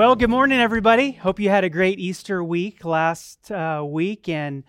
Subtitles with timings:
[0.00, 1.12] Well, good morning, everybody.
[1.12, 4.64] Hope you had a great Easter week last uh, week and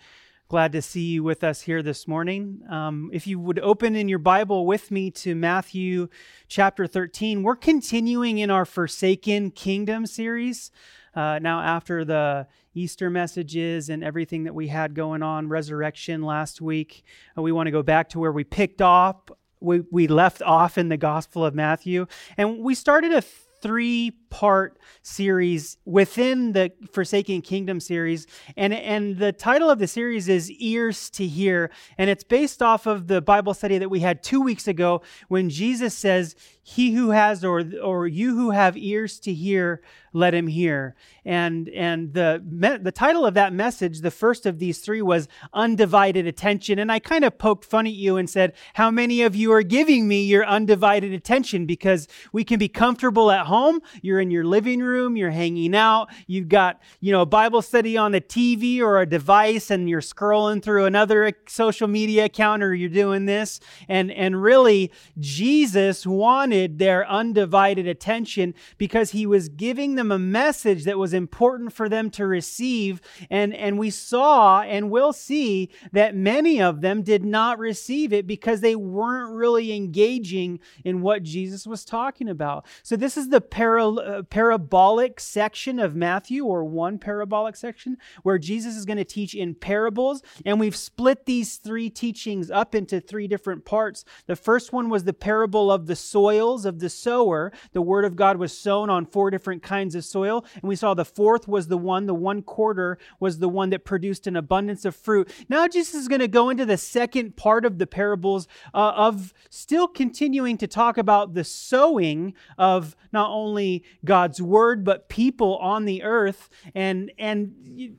[0.48, 2.60] glad to see you with us here this morning.
[2.68, 6.08] Um, if you would open in your Bible with me to Matthew
[6.48, 10.70] chapter 13, we're continuing in our Forsaken Kingdom series.
[11.14, 16.60] Uh, now, after the Easter messages and everything that we had going on, resurrection last
[16.60, 17.04] week,
[17.38, 19.16] uh, we want to go back to where we picked off.
[19.60, 22.06] We, we left off in the Gospel of Matthew.
[22.36, 23.22] And we started a
[23.62, 28.26] three part series within the Forsaken Kingdom series.
[28.56, 31.70] And, and the title of the series is Ears to Hear.
[31.98, 35.50] And it's based off of the Bible study that we had two weeks ago when
[35.50, 39.82] Jesus says, He who has, or, or you who have ears to hear,
[40.14, 40.94] let him hear.
[41.24, 42.42] And, and the,
[42.82, 46.78] the title of that message, the first of these three, was Undivided Attention.
[46.78, 49.62] And I kind of poked fun at you and said, How many of you are
[49.62, 51.66] giving me your undivided attention?
[51.66, 53.80] Because we can be comfortable at home.
[54.00, 57.96] You're in your living room, you're hanging out, you've got, you know, a Bible study
[57.96, 62.74] on the TV or a device, and you're scrolling through another social media account or
[62.74, 63.60] you're doing this.
[63.88, 70.84] And, and really, Jesus wanted their undivided attention because he was giving them a message
[70.84, 73.00] that was important for them to receive.
[73.28, 78.26] And, and we saw and will see that many of them did not receive it
[78.26, 82.66] because they weren't really engaging in what Jesus was talking about.
[82.82, 88.76] So, this is the para, parabolic section of Matthew, or one parabolic section, where Jesus
[88.76, 90.22] is going to teach in parables.
[90.44, 94.04] And we've split these three teachings up into three different parts.
[94.26, 97.52] The first one was the parable of the soils of the sower.
[97.72, 100.44] The word of God was sown on four different kinds kinds of soil.
[100.54, 103.84] And we saw the fourth was the one, the one quarter was the one that
[103.84, 105.30] produced an abundance of fruit.
[105.48, 109.34] Now, Jesus is going to go into the second part of the parables uh, of
[109.50, 115.84] still continuing to talk about the sowing of not only God's word, but people on
[115.84, 116.48] the earth.
[116.74, 117.98] And, and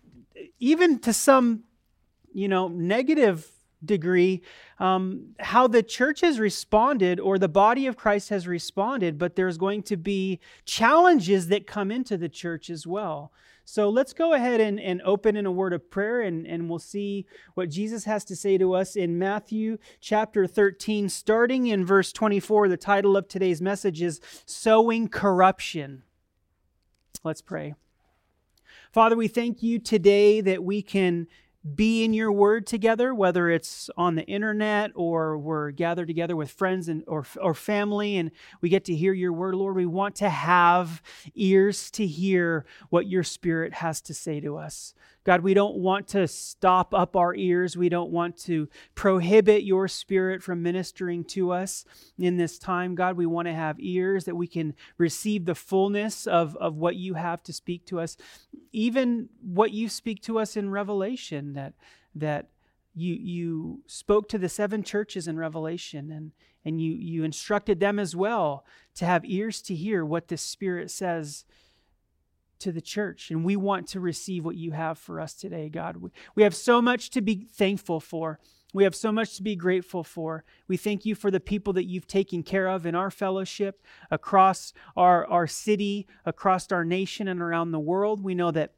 [0.59, 1.63] even to some,
[2.33, 3.47] you know, negative
[3.85, 4.41] degree
[4.79, 9.57] um, how the church has responded or the body of Christ has responded, but there's
[9.57, 13.31] going to be challenges that come into the church as well.
[13.65, 16.79] So let's go ahead and, and open in a word of prayer and, and we'll
[16.79, 22.11] see what Jesus has to say to us in Matthew chapter 13, starting in verse
[22.11, 22.67] 24.
[22.67, 26.03] The title of today's message is Sowing Corruption.
[27.23, 27.75] Let's pray.
[28.91, 31.27] Father, we thank you today that we can
[31.75, 36.51] be in your word together, whether it's on the internet or we're gathered together with
[36.51, 39.75] friends and or, or family and we get to hear your word, Lord.
[39.75, 41.01] We want to have
[41.35, 44.93] ears to hear what your spirit has to say to us.
[45.23, 47.77] God, we don't want to stop up our ears.
[47.77, 51.85] We don't want to prohibit your spirit from ministering to us
[52.17, 52.95] in this time.
[52.95, 56.95] God, we want to have ears that we can receive the fullness of, of what
[56.95, 58.17] you have to speak to us,
[58.73, 61.73] even what you speak to us in Revelation, that,
[62.15, 62.47] that
[62.93, 66.31] you, you spoke to the seven churches in Revelation and,
[66.65, 70.91] and you, you instructed them as well to have ears to hear what the Spirit
[70.91, 71.45] says
[72.63, 75.97] to the church, and we want to receive what you have for us today, God.
[76.35, 78.39] We have so much to be thankful for.
[78.73, 80.43] We have so much to be grateful for.
[80.67, 84.73] We thank you for the people that you've taken care of in our fellowship, across
[84.97, 88.23] our, our city, across our nation, and around the world.
[88.23, 88.73] We know that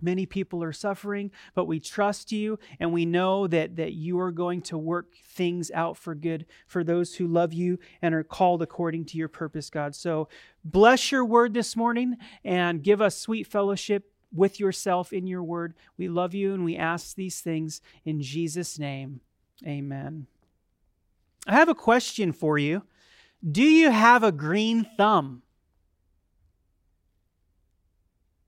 [0.00, 4.30] Many people are suffering, but we trust you and we know that, that you are
[4.30, 8.62] going to work things out for good for those who love you and are called
[8.62, 9.94] according to your purpose, God.
[9.94, 10.28] So
[10.64, 15.74] bless your word this morning and give us sweet fellowship with yourself in your word.
[15.96, 19.20] We love you and we ask these things in Jesus' name.
[19.66, 20.26] Amen.
[21.46, 22.82] I have a question for you.
[23.48, 25.42] Do you have a green thumb?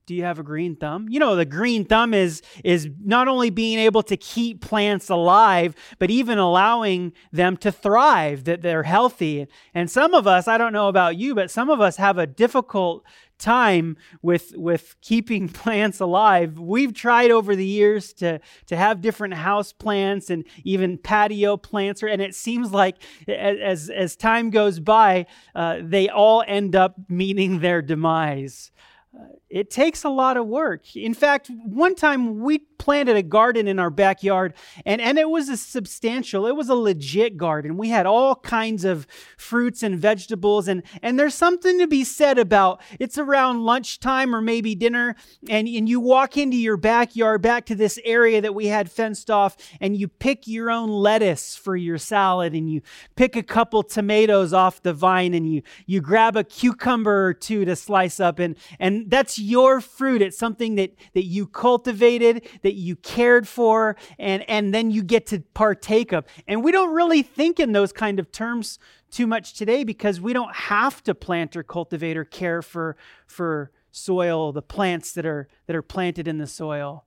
[0.09, 1.05] Do you have a green thumb?
[1.07, 5.75] You know, the green thumb is is not only being able to keep plants alive,
[5.99, 9.45] but even allowing them to thrive, that they're healthy.
[9.71, 12.25] And some of us, I don't know about you, but some of us have a
[12.25, 13.05] difficult
[13.37, 16.57] time with with keeping plants alive.
[16.57, 22.01] We've tried over the years to to have different house plants and even patio plants,
[22.01, 22.95] and it seems like
[23.27, 28.71] as as time goes by, uh, they all end up meeting their demise.
[29.15, 30.95] Uh, it takes a lot of work.
[30.95, 34.53] In fact, one time we planted a garden in our backyard
[34.85, 37.77] and, and it was a substantial, it was a legit garden.
[37.77, 39.05] We had all kinds of
[39.37, 44.41] fruits and vegetables and, and there's something to be said about it's around lunchtime or
[44.41, 45.15] maybe dinner
[45.49, 49.29] and, and you walk into your backyard back to this area that we had fenced
[49.29, 52.81] off and you pick your own lettuce for your salad and you
[53.15, 57.65] pick a couple tomatoes off the vine and you, you grab a cucumber or two
[57.65, 60.21] to slice up and, and that's your fruit.
[60.21, 65.27] It's something that, that you cultivated, that you cared for, and, and then you get
[65.27, 66.25] to partake of.
[66.47, 68.79] And we don't really think in those kind of terms
[69.11, 72.95] too much today because we don't have to plant or cultivate or care for,
[73.25, 77.05] for soil, the plants that are, that are planted in the soil.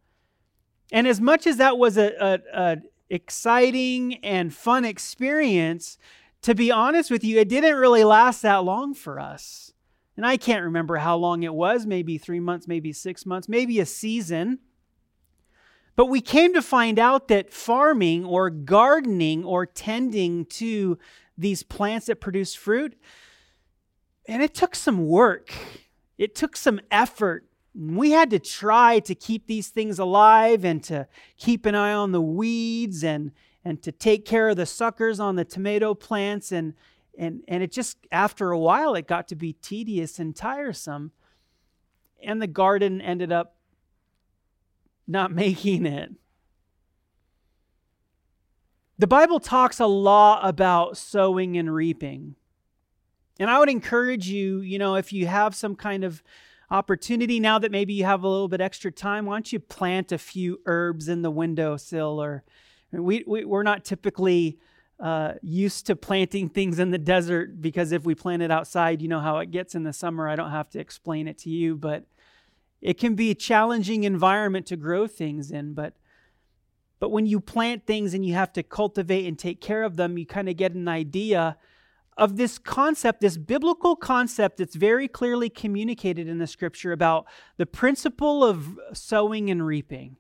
[0.91, 2.79] And as much as that was a, a,
[3.09, 5.99] exciting and fun experience,
[6.43, 9.73] to be honest with you, it didn't really last that long for us.
[10.17, 13.81] And I can't remember how long it was maybe three months, maybe six months, maybe
[13.81, 14.59] a season.
[15.97, 20.99] But we came to find out that farming or gardening or tending to
[21.37, 22.95] these plants that produce fruit,
[24.27, 25.53] and it took some work.
[26.19, 27.47] It took some effort.
[27.75, 32.13] We had to try to keep these things alive and to keep an eye on
[32.13, 33.33] the weeds and,
[33.65, 36.53] and to take care of the suckers on the tomato plants.
[36.53, 36.75] And,
[37.19, 41.13] and and it just after a while it got to be tedious and tiresome
[42.23, 43.57] and the garden ended up
[45.07, 46.13] not making it.
[48.99, 52.37] The bible talks a lot about sowing and reaping.
[53.41, 56.23] And i would encourage you you know if you have some kind of
[56.71, 60.11] opportunity now that maybe you have a little bit extra time why don't you plant
[60.13, 62.45] a few herbs in the windowsill or
[62.93, 64.59] we, we we're not typically
[65.03, 69.09] uh, used to planting things in the desert because if we plant it outside, you
[69.09, 70.29] know how it gets in the summer.
[70.29, 72.05] I don't have to explain it to you, but
[72.81, 75.75] it can be a challenging environment to grow things in.
[75.75, 75.95] But
[77.01, 80.17] but when you plant things and you have to cultivate and take care of them,
[80.17, 81.57] you kind of get an idea
[82.17, 87.27] of this concept, this biblical concept that's very clearly communicated in the scripture about
[87.57, 90.17] the principle of sowing and reaping.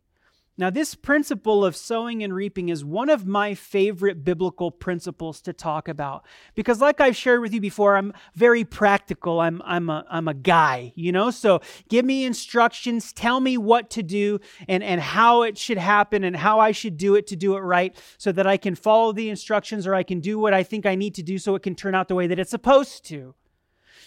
[0.59, 5.55] Now, this principle of sowing and reaping is one of my favorite biblical principles to
[5.55, 9.41] talk about because, like I've shared with you before, I'm very practical.
[9.41, 11.31] I'm, I'm, a, I'm a guy, you know?
[11.31, 16.23] So give me instructions, tell me what to do and, and how it should happen
[16.23, 19.13] and how I should do it to do it right so that I can follow
[19.13, 21.63] the instructions or I can do what I think I need to do so it
[21.63, 23.35] can turn out the way that it's supposed to.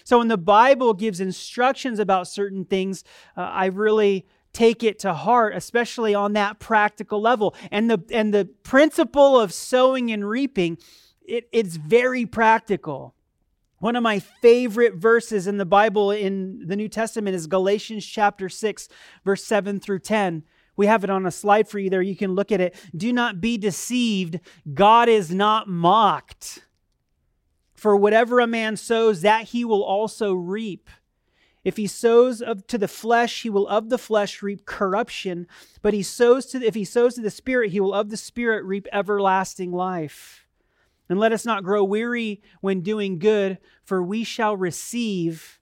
[0.03, 3.03] So, when the Bible gives instructions about certain things,
[3.35, 7.53] uh, I really take it to heart, especially on that practical level.
[7.71, 10.77] And the, and the principle of sowing and reaping,
[11.21, 13.13] it, it's very practical.
[13.79, 18.47] One of my favorite verses in the Bible in the New Testament is Galatians chapter
[18.47, 18.87] 6,
[19.25, 20.43] verse 7 through 10.
[20.77, 22.01] We have it on a slide for you there.
[22.01, 22.75] You can look at it.
[22.95, 24.39] Do not be deceived.
[24.73, 26.63] God is not mocked.
[27.73, 30.89] For whatever a man sows, that he will also reap.
[31.65, 35.47] If he sows of, to the flesh, he will of the flesh reap corruption.
[35.81, 38.63] But he sows to, if he sows to the Spirit, he will of the Spirit
[38.63, 40.45] reap everlasting life.
[41.09, 45.59] And let us not grow weary when doing good, for we shall receive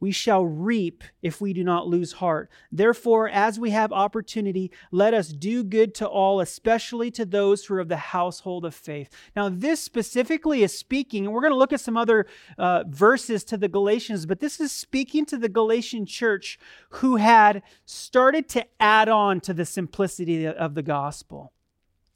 [0.00, 2.50] we shall reap if we do not lose heart.
[2.72, 7.74] Therefore, as we have opportunity, let us do good to all, especially to those who
[7.74, 9.10] are of the household of faith.
[9.36, 12.26] Now, this specifically is speaking, and we're going to look at some other
[12.58, 16.58] uh, verses to the Galatians, but this is speaking to the Galatian church
[16.90, 21.52] who had started to add on to the simplicity of the gospel.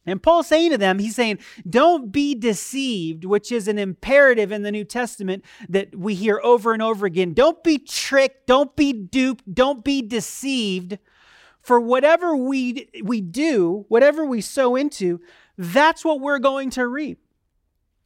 [0.06, 4.62] And Paul's saying to them, he's saying, don't be deceived, which is an imperative in
[4.62, 7.32] the New Testament that we hear over and over again.
[7.32, 10.98] Don't be tricked, don't be duped, don't be deceived.
[11.62, 15.20] For whatever we, we do, whatever we sow into,
[15.56, 17.23] that's what we're going to reap.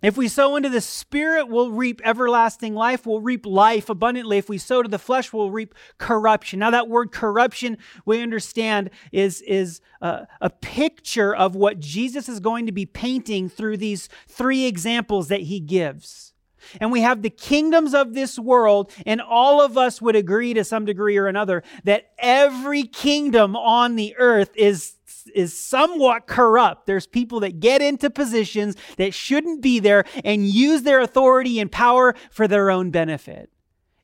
[0.00, 3.04] If we sow into the Spirit, we'll reap everlasting life.
[3.04, 4.38] We'll reap life abundantly.
[4.38, 6.60] If we sow to the flesh, we'll reap corruption.
[6.60, 12.38] Now, that word corruption, we understand, is, is a, a picture of what Jesus is
[12.38, 16.32] going to be painting through these three examples that he gives.
[16.80, 20.64] And we have the kingdoms of this world, and all of us would agree to
[20.64, 24.97] some degree or another that every kingdom on the earth is
[25.34, 26.86] is somewhat corrupt.
[26.86, 31.70] There's people that get into positions that shouldn't be there and use their authority and
[31.70, 33.50] power for their own benefit.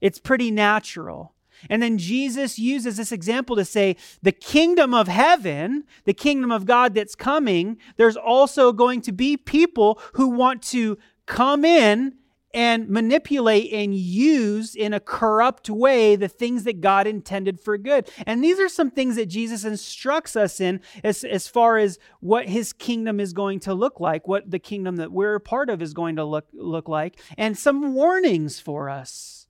[0.00, 1.34] It's pretty natural.
[1.70, 6.66] And then Jesus uses this example to say the kingdom of heaven, the kingdom of
[6.66, 12.14] God that's coming, there's also going to be people who want to come in
[12.54, 18.08] and manipulate and use in a corrupt way the things that God intended for good.
[18.26, 22.48] And these are some things that Jesus instructs us in as, as far as what
[22.48, 25.82] his kingdom is going to look like, what the kingdom that we're a part of
[25.82, 29.48] is going to look, look like, and some warnings for us.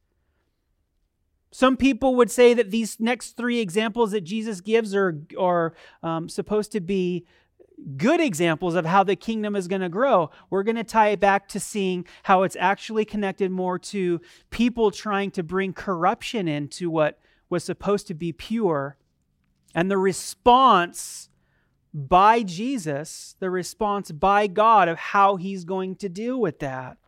[1.51, 6.29] Some people would say that these next three examples that Jesus gives are, are um,
[6.29, 7.27] supposed to be
[7.97, 10.31] good examples of how the kingdom is going to grow.
[10.51, 14.91] We're going to tie it back to seeing how it's actually connected more to people
[14.91, 17.19] trying to bring corruption into what
[17.51, 18.97] was supposed to be pure.
[19.75, 21.29] And the response
[21.93, 26.99] by Jesus, the response by God of how he's going to deal with that.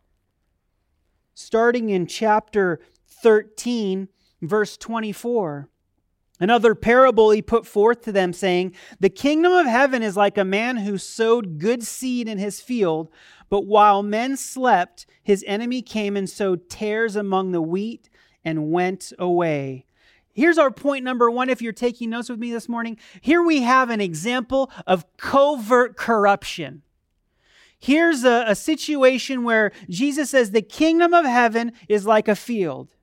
[1.33, 4.07] Starting in chapter 13,
[4.41, 5.69] verse 24.
[6.39, 10.45] Another parable he put forth to them, saying, The kingdom of heaven is like a
[10.45, 13.09] man who sowed good seed in his field,
[13.49, 18.09] but while men slept, his enemy came and sowed tares among the wheat
[18.45, 19.85] and went away.
[20.33, 22.97] Here's our point number one if you're taking notes with me this morning.
[23.21, 26.83] Here we have an example of covert corruption.
[27.79, 32.93] Here's a, a situation where Jesus says, The kingdom of heaven is like a field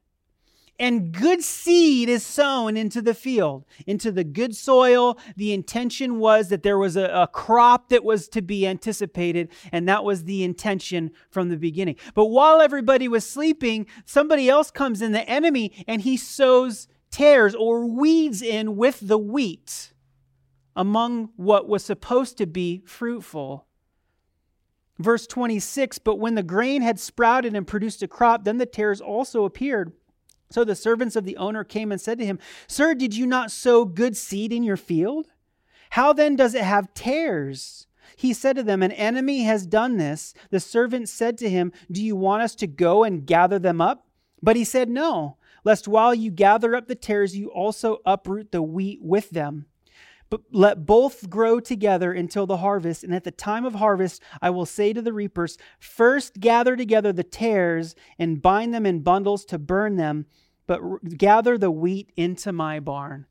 [0.79, 5.19] and good seed is sown into the field, into the good soil.
[5.37, 9.89] The intention was that there was a, a, crop that was to be anticipated, and
[9.89, 11.97] that was the intention from the beginning.
[12.15, 17.55] But while everybody was sleeping, somebody else comes in, the enemy, and he sows tares
[17.55, 19.93] or weeds in with the wheat
[20.75, 23.67] among what was supposed to be fruitful.
[24.99, 29.01] Verse 26 But when the grain had sprouted and produced a crop, then the tares
[29.01, 29.93] also appeared.
[30.51, 33.51] So the servants of the owner came and said to him, Sir, did you not
[33.51, 35.29] sow good seed in your field?
[35.91, 37.87] How then does it have tares?
[38.17, 40.35] He said to them, An enemy has done this.
[40.51, 44.07] The servant said to him, Do you want us to go and gather them up?
[44.43, 48.63] But he said, No, lest while you gather up the tares, you also uproot the
[48.63, 49.67] wheat with them.
[50.31, 53.05] But let both grow together until the harvest.
[53.05, 57.13] And at the time of harvest, I will say to the reapers, First gather together
[57.13, 60.27] the tares and bind them in bundles to burn them,
[60.67, 60.81] but
[61.17, 63.27] gather the wheat into my barn.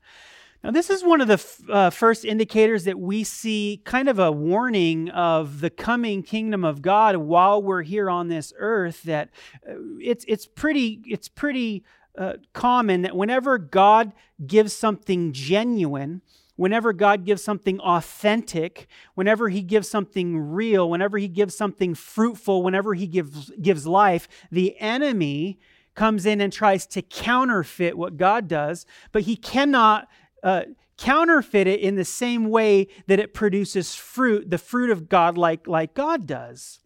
[0.63, 4.17] Now, this is one of the f- uh, first indicators that we see kind of
[4.17, 9.03] a warning of the coming kingdom of God while we're here on this earth.
[9.03, 9.29] That
[9.67, 11.83] uh, it's, it's pretty, it's pretty
[12.17, 14.13] uh, common that whenever God
[14.45, 16.21] gives something genuine,
[16.55, 22.63] whenever God gives something authentic, whenever He gives something real, whenever He gives something fruitful,
[22.63, 25.59] whenever He gives, gives life, the enemy
[25.95, 30.07] comes in and tries to counterfeit what God does, but he cannot
[30.41, 30.63] uh,
[30.97, 35.67] counterfeit it in the same way that it produces fruit, the fruit of God, like,
[35.67, 36.79] like God does.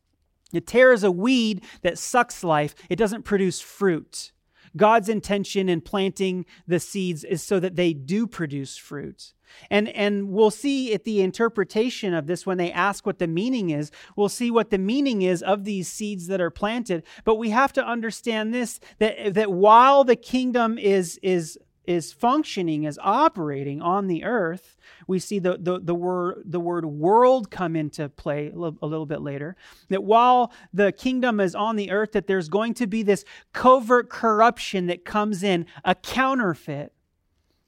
[0.54, 4.32] It tears a weed that sucks life, it doesn't produce fruit.
[4.78, 9.34] God's intention in planting the seeds is so that they do produce fruit.
[9.70, 13.70] And, and we'll see at the interpretation of this when they ask what the meaning
[13.70, 17.04] is, we'll see what the meaning is of these seeds that are planted.
[17.24, 21.58] But we have to understand this that, that while the kingdom is, is
[21.88, 24.76] is functioning, is operating on the earth.
[25.08, 28.88] We see the, the, the, word, the word world come into play a little, a
[28.88, 29.56] little bit later.
[29.88, 34.10] That while the kingdom is on the earth, that there's going to be this covert
[34.10, 36.94] corruption that comes in, a counterfeit.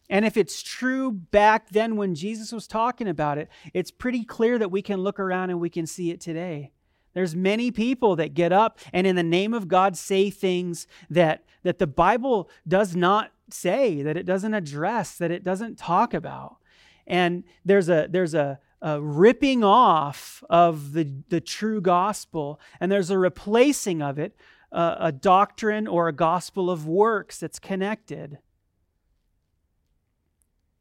[0.10, 4.58] And if it's true back then when Jesus was talking about it, it's pretty clear
[4.58, 6.72] that we can look around and we can see it today.
[7.14, 11.44] There's many people that get up and in the name of God say things that,
[11.64, 16.58] that the Bible does not say, that it doesn't address, that it doesn't talk about.
[17.08, 23.10] And there's a there's a, a ripping off of the, the true gospel, and there's
[23.10, 24.36] a replacing of it,
[24.72, 28.38] uh, a doctrine or a gospel of works that's connected.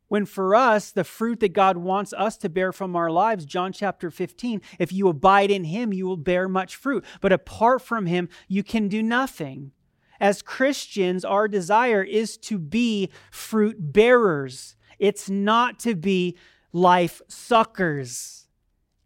[0.08, 3.72] When for us, the fruit that God wants us to bear from our lives, John
[3.72, 7.04] chapter 15, if you abide in him, you will bear much fruit.
[7.20, 9.72] But apart from him, you can do nothing.
[10.18, 16.36] As Christians, our desire is to be fruit bearers, it's not to be
[16.72, 18.37] life suckers.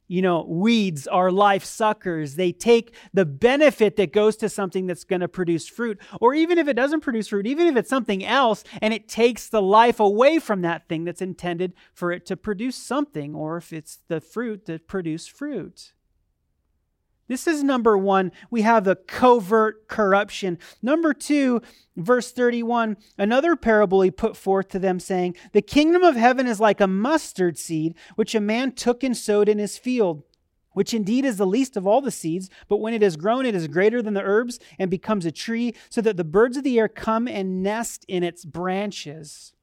[0.09, 2.35] You know, weeds are life suckers.
[2.35, 6.59] They take the benefit that goes to something that's going to produce fruit, or even
[6.59, 10.01] if it doesn't produce fruit, even if it's something else, and it takes the life
[10.01, 14.21] away from that thing that's intended for it to produce something, or if it's the
[14.21, 15.93] fruit that produce fruit.
[17.33, 18.31] This is number one.
[18.51, 20.59] We have the covert corruption.
[20.83, 21.62] Number two,
[21.97, 26.61] verse 31, another parable he put forth to them, saying, The kingdom of heaven is
[26.61, 30.25] like a mustard seed, which a man took and sowed in his field.
[30.75, 33.55] which indeed is the least of all the seeds, but when it is grown, it
[33.55, 36.79] is greater than the herbs and becomes a tree, so that the birds of the
[36.79, 39.55] air come and nest in its branches.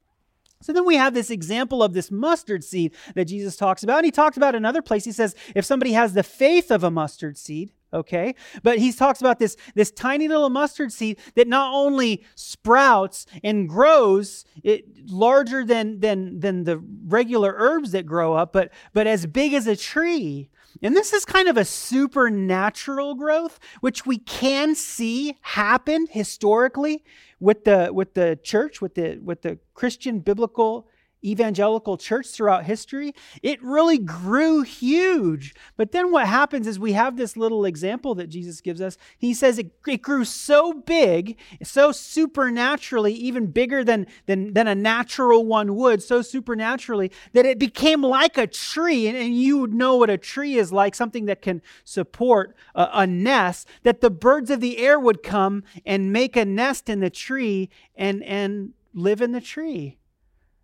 [0.61, 3.99] So then we have this example of this mustard seed that Jesus talks about.
[3.99, 5.05] And he talks about another place.
[5.05, 8.35] He says, if somebody has the faith of a mustard seed, okay?
[8.61, 13.69] But he talks about this, this tiny little mustard seed that not only sprouts and
[13.69, 19.25] grows it larger than, than, than the regular herbs that grow up, but, but as
[19.25, 20.49] big as a tree.
[20.81, 27.03] And this is kind of a supernatural growth, which we can see happen historically
[27.39, 30.87] with the, with the church, with the, with the Christian biblical
[31.23, 35.53] evangelical church throughout history, it really grew huge.
[35.77, 38.97] But then what happens is we have this little example that Jesus gives us.
[39.17, 44.75] He says it, it grew so big, so supernaturally, even bigger than, than, than a
[44.75, 49.07] natural one would, so supernaturally, that it became like a tree.
[49.07, 52.89] And, and you would know what a tree is like, something that can support a,
[52.93, 56.99] a nest, that the birds of the air would come and make a nest in
[56.99, 59.98] the tree and, and live in the tree.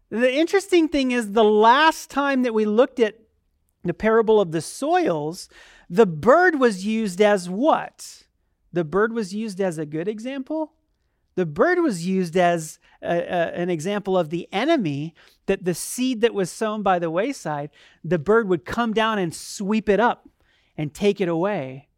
[0.10, 3.20] The interesting thing is, the last time that we looked at
[3.84, 5.50] the parable of the soils,
[5.90, 8.24] the bird was used as what?
[8.74, 10.74] The bird was used as a good example.
[11.36, 15.14] The bird was used as a, a, an example of the enemy,
[15.48, 17.70] that the seed that was sown by the wayside,
[18.04, 20.30] the bird would come down and sweep it up
[20.78, 21.90] and take it away.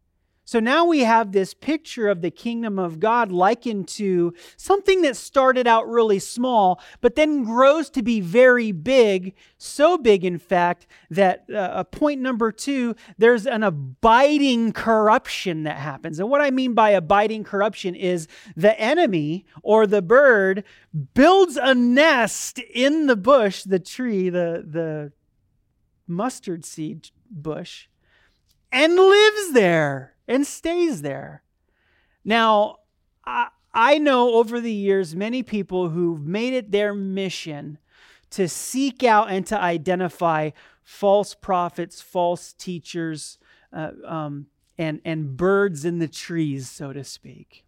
[0.48, 5.14] So now we have this picture of the kingdom of God likened to something that
[5.14, 9.34] started out really small, but then grows to be very big.
[9.58, 16.18] So big, in fact, that uh, point number two, there's an abiding corruption that happens.
[16.18, 18.26] And what I mean by abiding corruption is
[18.56, 20.64] the enemy or the bird
[21.12, 25.12] builds a nest in the bush, the tree, the, the
[26.06, 27.88] mustard seed bush,
[28.70, 31.42] and lives there and stays there.
[32.24, 32.76] Now,
[33.24, 37.78] I, I know over the years many people who've made it their mission
[38.30, 40.50] to seek out and to identify
[40.82, 43.38] false prophets, false teachers,
[43.72, 44.46] uh, um,
[44.76, 47.64] and, and birds in the trees, so to speak.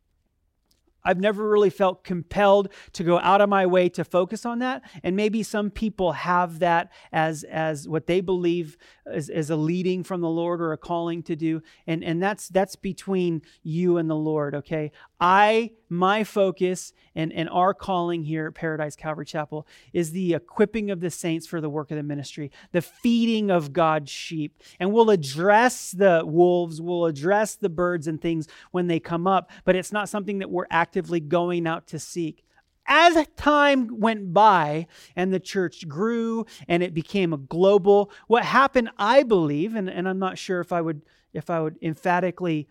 [1.04, 4.82] I've never really felt compelled to go out of my way to focus on that.
[5.02, 10.04] And maybe some people have that as, as what they believe is, is a leading
[10.04, 11.62] from the Lord or a calling to do.
[11.86, 14.92] And, and that's, that's between you and the Lord, okay?
[15.20, 20.90] I, my focus and, and our calling here at Paradise Calvary Chapel is the equipping
[20.90, 24.62] of the saints for the work of the ministry, the feeding of God's sheep.
[24.78, 29.50] And we'll address the wolves, we'll address the birds and things when they come up,
[29.64, 32.44] but it's not something that we're actively going out to seek
[32.84, 38.90] as time went by and the church grew and it became a global what happened
[38.98, 41.00] i believe and, and i'm not sure if i would
[41.32, 42.66] if i would emphatically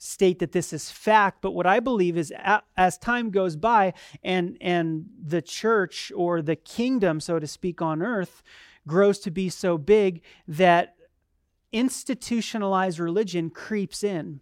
[0.00, 2.32] state that this is fact, but what I believe is
[2.76, 8.00] as time goes by and, and the church or the kingdom, so to speak, on
[8.00, 8.44] earth
[8.86, 10.94] grows to be so big that
[11.72, 14.40] institutionalized religion creeps in.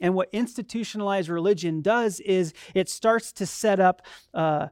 [0.00, 4.02] And what institutionalized religion does is it starts to set up
[4.34, 4.68] uh,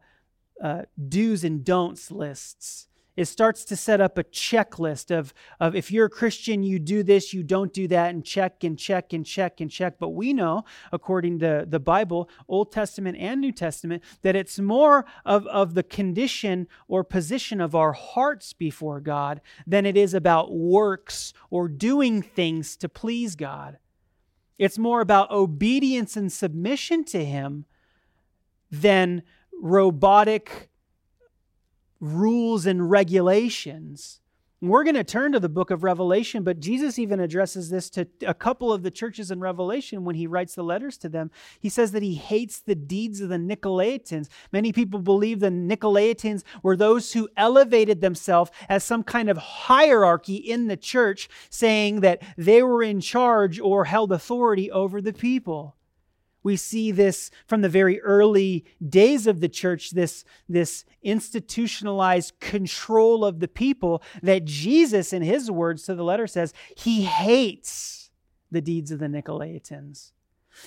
[0.62, 5.92] uh, do's and don'ts lists it starts to set up a checklist of, of if
[5.92, 9.24] you're a Christian, you do this, you don't do that, and check and check and
[9.24, 9.98] check and check.
[9.98, 15.04] But we know, according to the Bible, Old Testament and New Testament, that it's more
[15.24, 20.52] of, of the condition or position of our hearts before God than it is about
[20.52, 23.78] works or doing things to please God.
[24.58, 27.64] It's more about obedience and submission to Him
[28.70, 30.70] than robotic
[32.00, 34.20] rules and regulations.
[34.64, 38.06] We're going to turn to the book of Revelation, but Jesus even addresses this to
[38.26, 41.30] a couple of the churches in Revelation when he writes the letters to them.
[41.60, 44.28] He says that he hates the deeds of the Nicolaitans.
[44.52, 50.36] Many people believe the Nicolaitans were those who elevated themselves as some kind of hierarchy
[50.36, 55.76] in the church, saying that they were in charge or held authority over the people.
[56.44, 63.24] We see this from the very early days of the church, this, this institutionalized control
[63.24, 68.10] of the people that Jesus, in his words to the letter, says he hates
[68.52, 70.12] the deeds of the Nicolaitans.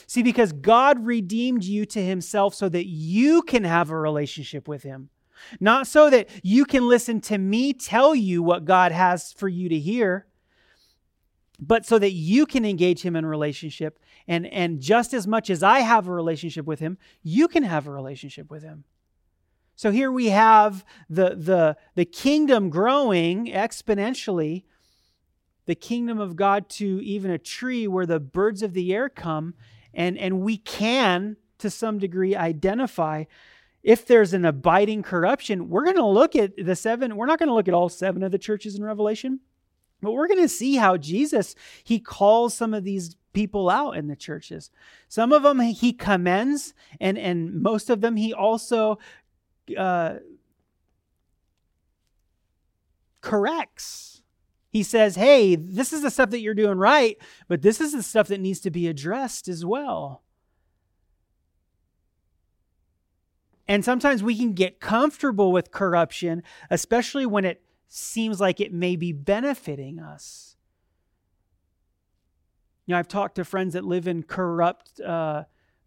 [0.05, 4.83] See, because God redeemed you to himself so that you can have a relationship with
[4.83, 5.09] him.
[5.59, 9.69] Not so that you can listen to me tell you what God has for you
[9.69, 10.25] to hear,
[11.59, 15.63] but so that you can engage him in relationship and and just as much as
[15.63, 18.83] I have a relationship with him you can have a relationship with him
[19.75, 24.63] so here we have the the the kingdom growing exponentially
[25.67, 29.53] the kingdom of God to even a tree where the birds of the air come,
[29.93, 33.25] and, and we can, to some degree, identify
[33.83, 35.69] if there's an abiding corruption.
[35.69, 38.23] We're going to look at the seven, we're not going to look at all seven
[38.23, 39.41] of the churches in Revelation,
[40.01, 44.07] but we're going to see how Jesus, he calls some of these people out in
[44.07, 44.71] the churches.
[45.07, 48.99] Some of them he commends, and, and most of them he also
[49.77, 50.15] uh,
[53.21, 54.21] corrects.
[54.69, 58.03] He says, hey, this is the stuff that you're doing right, but this is the
[58.03, 60.23] stuff that needs to be addressed as well.
[63.67, 68.95] And sometimes we can get comfortable with corruption, especially when it seems like it may
[68.95, 70.55] be benefiting us.
[72.85, 75.43] You know, I've talked to friends that live in corrupt uh,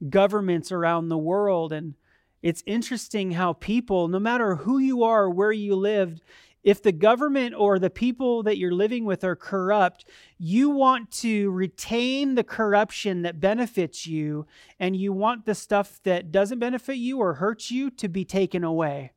[0.09, 1.95] governments around the world, and
[2.43, 6.23] it's interesting how people, no matter who you are or where you lived,
[6.63, 10.05] if the government or the people that you're living with are corrupt,
[10.39, 14.47] you want to retain the corruption that benefits you,
[14.79, 18.63] and you want the stuff that doesn't benefit you or hurts you to be taken
[18.63, 19.13] away.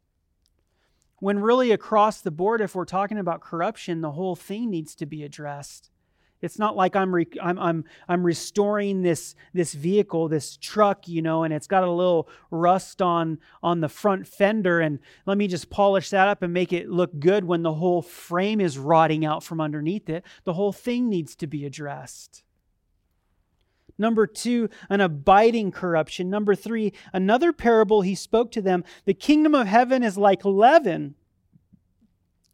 [1.23, 5.05] When really, across the board, if we're talking about corruption, the whole thing needs to
[5.05, 5.89] be addressed.
[6.41, 11.21] It's not like I'm, re- I'm, I'm, I'm restoring this, this vehicle, this truck, you
[11.21, 14.81] know, and it's got a little rust on, on the front fender.
[14.81, 18.01] And let me just polish that up and make it look good when the whole
[18.01, 20.25] frame is rotting out from underneath it.
[20.43, 22.43] The whole thing needs to be addressed.
[23.97, 26.29] Number two, an abiding corruption.
[26.29, 28.83] Number three, another parable he spoke to them.
[29.05, 31.15] The kingdom of heaven is like leaven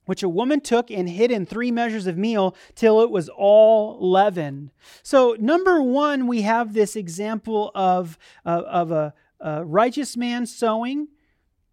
[0.10, 3.96] which a woman took and hid in three measures of meal till it was all
[4.02, 4.72] leavened.
[5.04, 11.10] So, number one, we have this example of, uh, of a, a righteous man sowing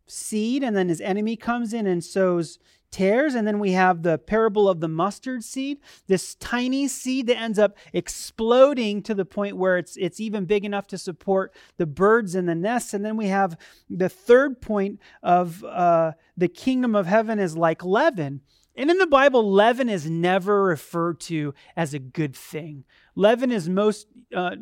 [0.07, 2.59] seed, and then his enemy comes in and sows
[2.91, 3.35] tares.
[3.35, 7.59] And then we have the parable of the mustard seed, this tiny seed that ends
[7.59, 12.35] up exploding to the point where it's, it's even big enough to support the birds
[12.35, 12.95] in the nests.
[12.95, 17.85] And then we have the third point of uh, the kingdom of heaven is like
[17.85, 18.41] leaven.
[18.77, 22.85] And in the Bible, leaven is never referred to as a good thing.
[23.15, 24.55] Leaven is most uh,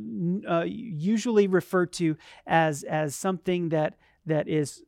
[0.48, 4.84] uh, usually referred to as, as something that, that is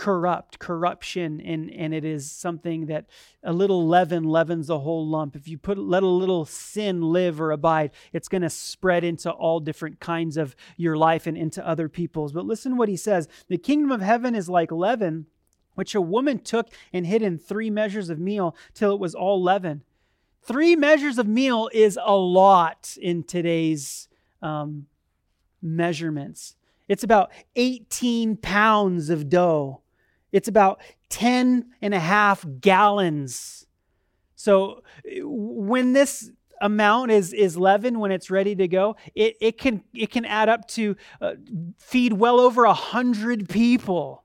[0.00, 3.04] corrupt, corruption, and, and it is something that
[3.42, 5.36] a little leaven leavens the whole lump.
[5.36, 9.30] If you put let a little sin live or abide, it's going to spread into
[9.30, 12.32] all different kinds of your life and into other people's.
[12.32, 13.28] But listen what he says.
[13.48, 15.26] The kingdom of heaven is like leaven,
[15.74, 19.42] which a woman took and hid in three measures of meal till it was all
[19.42, 19.82] leaven.
[20.42, 24.08] Three measures of meal is a lot in today's
[24.40, 24.86] um,
[25.60, 26.56] measurements.
[26.88, 29.82] It's about 18 pounds of dough.
[30.32, 33.66] It's about 10 and a half gallons.
[34.36, 34.82] So
[35.22, 36.30] when this
[36.62, 40.48] amount is is leavened when it's ready to go it, it can it can add
[40.48, 41.32] up to uh,
[41.78, 44.24] feed well over a hundred people.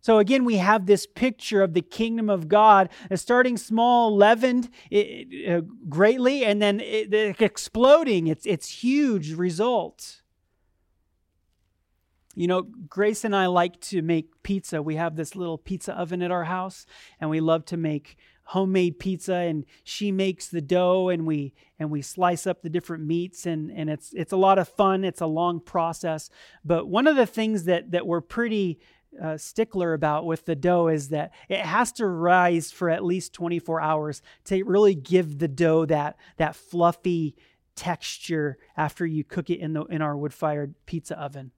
[0.00, 5.50] So again we have this picture of the kingdom of god starting small leavened it,
[5.50, 8.26] uh, greatly and then it exploding.
[8.26, 10.22] It's it's huge result
[12.36, 14.82] you know, Grace and I like to make pizza.
[14.82, 16.86] We have this little pizza oven at our house,
[17.18, 18.16] and we love to make
[18.50, 23.04] homemade pizza and she makes the dough and we and we slice up the different
[23.04, 25.02] meats and and it's it's a lot of fun.
[25.02, 26.30] It's a long process.
[26.64, 28.78] But one of the things that that we're pretty
[29.20, 33.32] uh, stickler about with the dough is that it has to rise for at least
[33.32, 37.34] 24 hours to really give the dough that that fluffy
[37.74, 41.50] texture after you cook it in the in our wood fired pizza oven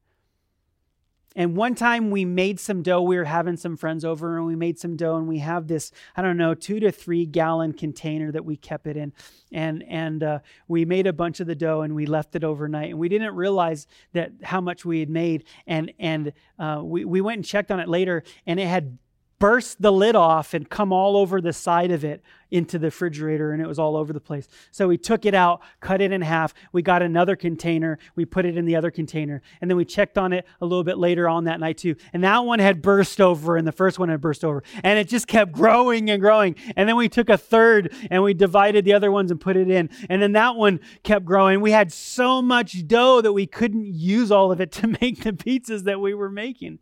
[1.36, 3.02] and one time we made some dough.
[3.02, 5.92] We were having some friends over and we made some dough and we have this,
[6.16, 9.12] I don't know, two to three gallon container that we kept it in.
[9.52, 12.90] And, and uh, we made a bunch of the dough and we left it overnight.
[12.90, 15.44] And we didn't realize that how much we had made.
[15.66, 18.98] And, and uh, we, we went and checked on it later and it had
[19.38, 23.53] burst the lid off and come all over the side of it into the refrigerator
[23.53, 24.48] and it was all over the place.
[24.70, 26.55] So we took it out, cut it in half.
[26.72, 27.98] We got another container.
[28.16, 29.42] We put it in the other container.
[29.61, 31.96] And then we checked on it a little bit later on that night too.
[32.12, 34.62] And that one had burst over and the first one had burst over.
[34.83, 36.57] And it just kept growing and growing.
[36.77, 39.70] And then we took a third and we divided the other ones and put it
[39.70, 39.90] in.
[40.09, 41.61] And then that one kept growing.
[41.61, 45.33] We had so much dough that we couldn't use all of it to make the
[45.33, 46.79] pizzas that we were making.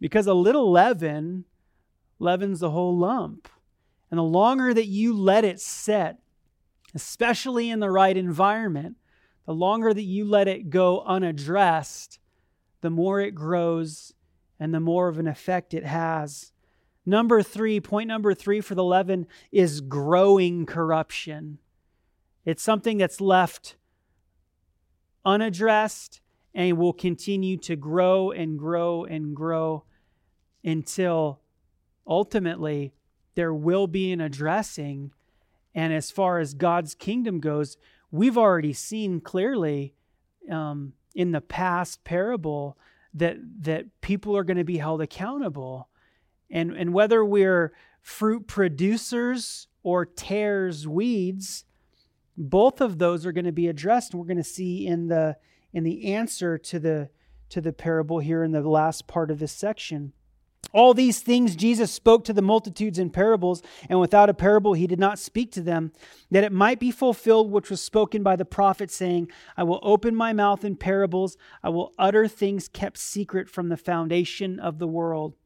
[0.00, 1.44] Because a little leaven
[2.18, 3.48] leavens the whole lump.
[4.10, 6.18] And the longer that you let it set,
[6.94, 8.96] especially in the right environment,
[9.46, 12.18] the longer that you let it go unaddressed,
[12.80, 14.12] the more it grows
[14.60, 16.52] and the more of an effect it has.
[17.04, 21.58] Number three, point number three for the leaven is growing corruption.
[22.44, 23.76] It's something that's left
[25.24, 26.20] unaddressed
[26.54, 29.84] and will continue to grow and grow and grow
[30.64, 31.40] until
[32.06, 32.92] ultimately
[33.34, 35.12] there will be an addressing.
[35.74, 37.76] And as far as God's kingdom goes,
[38.10, 39.94] we've already seen clearly
[40.50, 42.76] um, in the past parable
[43.14, 45.88] that that people are going to be held accountable,
[46.50, 51.64] and and whether we're fruit producers or tares weeds,
[52.36, 54.12] both of those are going to be addressed.
[54.12, 55.36] And we're going to see in the
[55.78, 57.08] in the answer to the
[57.48, 60.12] to the parable here in the last part of this section.
[60.74, 64.86] All these things Jesus spoke to the multitudes in parables, and without a parable he
[64.86, 65.92] did not speak to them,
[66.30, 70.14] that it might be fulfilled which was spoken by the prophet, saying, I will open
[70.14, 74.88] my mouth in parables, I will utter things kept secret from the foundation of the
[74.88, 75.36] world.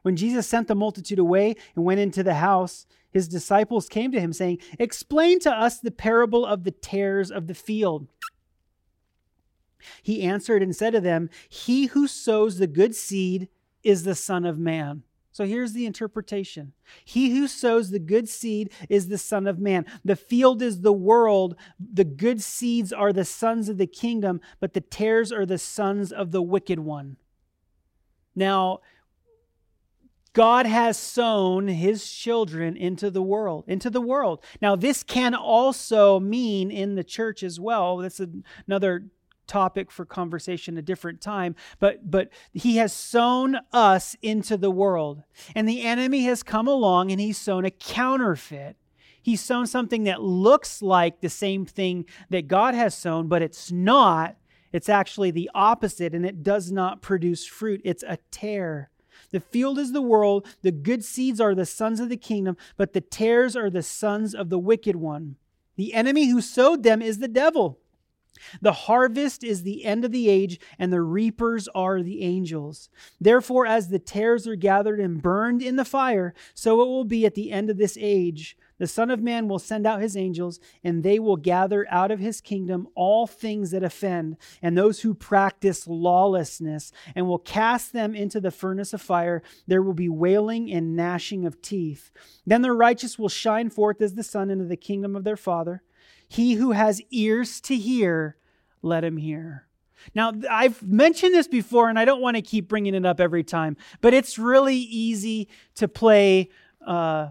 [0.00, 4.20] When Jesus sent the multitude away and went into the house, his disciples came to
[4.20, 8.08] him, saying, Explain to us the parable of the tares of the field.
[10.02, 13.48] He answered and said to them, He who sows the good seed
[13.82, 15.02] is the Son of Man.
[15.32, 19.86] So here's the interpretation He who sows the good seed is the Son of Man.
[20.04, 21.56] The field is the world.
[21.80, 26.12] The good seeds are the sons of the kingdom, but the tares are the sons
[26.12, 27.16] of the wicked one.
[28.34, 28.80] Now,
[30.34, 34.42] God has sown his children into the world, into the world.
[34.62, 37.98] Now, this can also mean in the church as well.
[37.98, 38.20] That's
[38.66, 39.04] another
[39.46, 45.22] topic for conversation a different time but but he has sown us into the world.
[45.54, 48.76] And the enemy has come along and he's sown a counterfeit.
[49.20, 53.70] He's sown something that looks like the same thing that god has sown but it's
[53.70, 54.36] not.
[54.72, 57.80] It's actually the opposite and it does not produce fruit.
[57.84, 58.90] It's a tare
[59.30, 60.46] the field is the world.
[60.62, 64.34] The good seeds are the sons of the kingdom but the tares are the sons
[64.34, 65.36] of the wicked one.
[65.76, 67.78] The enemy who sowed them is the devil
[68.60, 72.88] the harvest is the end of the age, and the reapers are the angels.
[73.20, 77.26] Therefore, as the tares are gathered and burned in the fire, so it will be
[77.26, 78.56] at the end of this age.
[78.78, 82.18] The Son of Man will send out his angels, and they will gather out of
[82.18, 88.14] his kingdom all things that offend, and those who practice lawlessness, and will cast them
[88.16, 89.40] into the furnace of fire.
[89.68, 92.10] There will be wailing and gnashing of teeth.
[92.44, 95.84] Then the righteous will shine forth as the sun into the kingdom of their Father.
[96.32, 98.36] He who has ears to hear,
[98.80, 99.66] let him hear.
[100.14, 103.44] Now, I've mentioned this before, and I don't want to keep bringing it up every
[103.44, 106.48] time, but it's really easy to play
[106.86, 107.28] uh,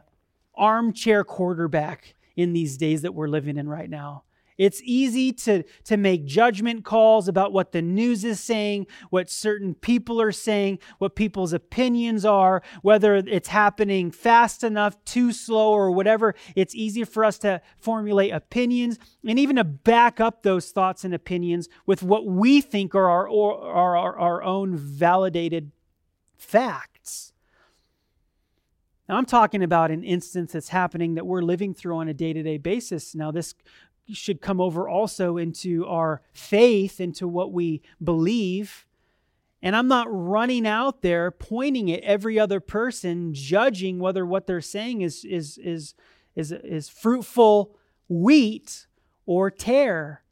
[0.54, 4.24] armchair quarterback in these days that we're living in right now.
[4.62, 9.74] It's easy to, to make judgment calls about what the news is saying, what certain
[9.74, 15.90] people are saying, what people's opinions are, whether it's happening fast enough, too slow, or
[15.90, 16.36] whatever.
[16.56, 21.16] It's easy for us to formulate opinions and even to back up those thoughts and
[21.16, 25.72] opinions with what we think are our, our, our, own validated
[26.38, 27.34] facts.
[29.10, 32.32] Now, I'm talking about an instance that's happening that we're living through on a day
[32.32, 33.16] to day basis.
[33.16, 33.56] Now, this
[34.14, 38.86] should come over also into our faith, into what we believe.
[39.62, 44.62] And I'm not running out there pointing at every other person, judging whether what they're
[44.62, 45.94] saying is, is, is,
[46.36, 47.76] is, is fruitful
[48.10, 48.88] wheat
[49.26, 50.24] or tare.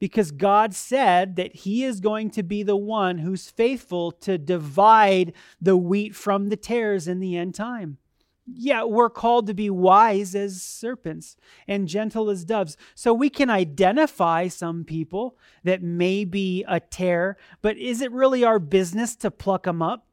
[0.00, 5.32] Because God said that He is going to be the one who's faithful to divide
[5.60, 7.98] the wheat from the tares in the end time.
[8.46, 12.76] Yeah, we're called to be wise as serpents and gentle as doves.
[12.94, 18.44] So we can identify some people that may be a tare, but is it really
[18.44, 20.06] our business to pluck them up?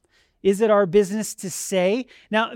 [0.43, 2.07] Is it our business to say?
[2.31, 2.53] Now,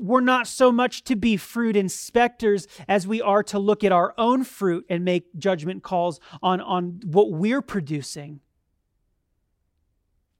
[0.00, 4.12] we're not so much to be fruit inspectors as we are to look at our
[4.18, 8.40] own fruit and make judgment calls on, on what we're producing.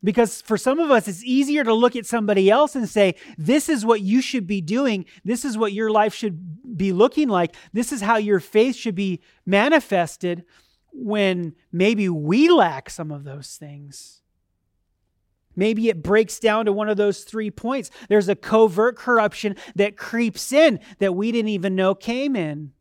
[0.03, 3.69] Because for some of us, it's easier to look at somebody else and say, This
[3.69, 5.05] is what you should be doing.
[5.25, 7.55] This is what your life should be looking like.
[7.73, 10.45] This is how your faith should be manifested
[10.93, 14.23] when maybe we lack some of those things.
[15.55, 17.91] Maybe it breaks down to one of those three points.
[18.09, 22.73] There's a covert corruption that creeps in that we didn't even know came in.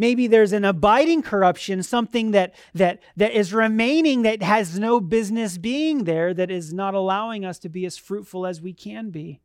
[0.00, 5.58] Maybe there's an abiding corruption, something that, that, that is remaining that has no business
[5.58, 9.40] being there, that is not allowing us to be as fruitful as we can be.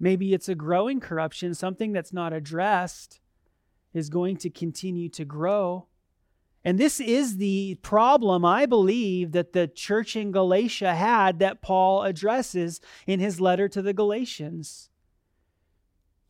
[0.00, 3.20] Maybe it's a growing corruption, something that's not addressed
[3.92, 5.88] is going to continue to grow.
[6.64, 12.02] And this is the problem, I believe, that the church in Galatia had that Paul
[12.02, 14.88] addresses in his letter to the Galatians.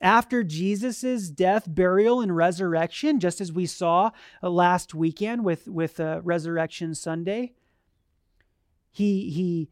[0.02, 4.10] After Jesus' death, burial, and resurrection, just as we saw
[4.42, 7.52] uh, last weekend with, with uh, Resurrection Sunday,
[8.90, 9.70] he, he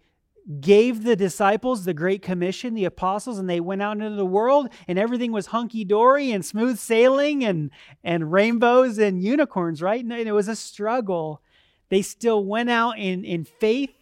[0.61, 4.69] gave the disciples the Great Commission, the apostles, and they went out into the world,
[4.89, 7.71] and everything was hunky dory and smooth sailing and,
[8.03, 10.03] and rainbows and unicorns, right?
[10.03, 11.43] And it was a struggle.
[11.89, 13.93] They still went out in, in faith,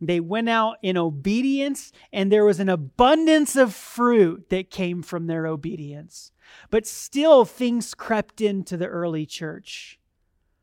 [0.00, 5.26] they went out in obedience, and there was an abundance of fruit that came from
[5.26, 6.32] their obedience.
[6.70, 9.98] But still, things crept into the early church.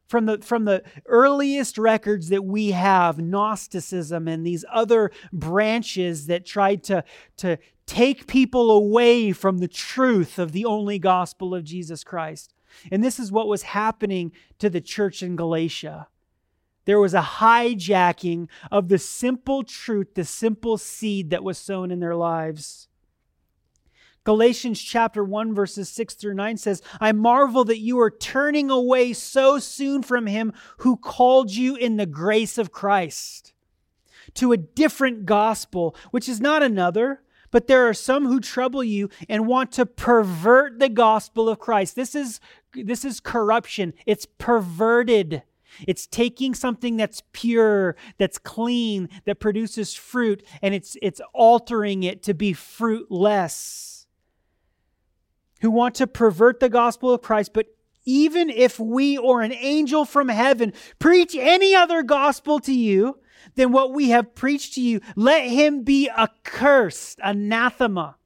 [0.08, 6.46] From the from the earliest records that we have gnosticism and these other branches that
[6.46, 7.04] tried to
[7.38, 12.54] to take people away from the truth of the only gospel of Jesus Christ.
[12.92, 16.08] And this is what was happening to the church in Galatia
[16.86, 22.00] there was a hijacking of the simple truth the simple seed that was sown in
[22.00, 22.88] their lives
[24.24, 29.12] Galatians chapter 1 verses 6 through 9 says, "I marvel that you are turning away
[29.14, 33.54] so soon from him who called you in the grace of Christ
[34.36, 39.10] to a different gospel, which is not another, but there are some who trouble you
[39.28, 42.40] and want to pervert the gospel of Christ." This is
[42.74, 43.94] this is corruption.
[44.06, 45.44] It's perverted.
[45.88, 52.24] It's taking something that's pure, that's clean, that produces fruit, and it's it's altering it
[52.24, 53.94] to be fruitless
[55.64, 57.68] who want to pervert the gospel of Christ, but
[58.06, 63.18] even if we or an angel from heaven preach any other gospel to you
[63.56, 68.18] than what we have preached to you, let him be accursed, anathema.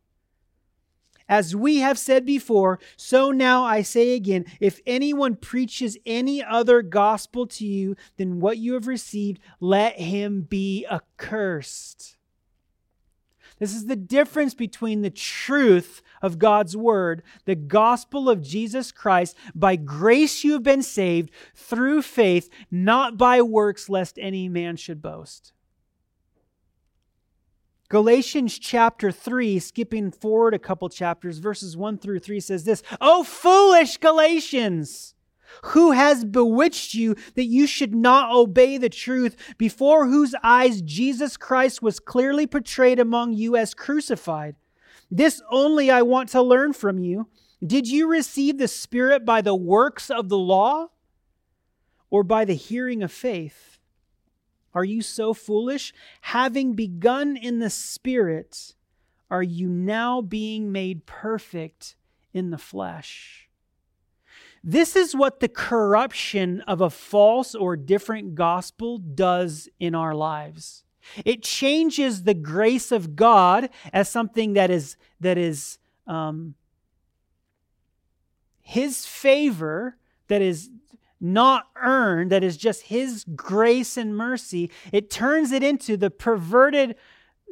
[1.29, 6.81] As we have said before, so now I say again if anyone preaches any other
[6.81, 12.17] gospel to you than what you have received, let him be accursed.
[13.59, 19.35] This is the difference between the truth of God's word, the gospel of Jesus Christ.
[19.55, 25.01] By grace you have been saved through faith, not by works, lest any man should
[25.01, 25.53] boast.
[27.89, 33.23] Galatians chapter 3, skipping forward a couple chapters, verses 1 through 3 says this Oh,
[33.23, 35.15] foolish Galatians!
[35.63, 41.38] Who has bewitched you that you should not obey the truth, before whose eyes Jesus
[41.38, 44.58] Christ was clearly portrayed among you as crucified?
[45.10, 47.30] This only I want to learn from you.
[47.65, 50.88] Did you receive the Spirit by the works of the law
[52.10, 53.76] or by the hearing of faith?
[54.77, 55.91] Are you so foolish?
[56.21, 58.75] Having begun in the Spirit,
[59.31, 61.95] are you now being made perfect
[62.31, 63.49] in the flesh?
[64.63, 70.83] This is what the corruption of a false or different gospel does in our lives.
[71.25, 76.53] It changes the grace of God as something that is that is um,
[78.61, 80.69] His favor, that is
[81.19, 84.71] not earned, that is just His grace and mercy.
[84.91, 86.95] It turns it into the perverted